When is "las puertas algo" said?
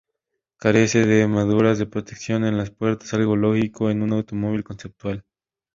2.57-3.35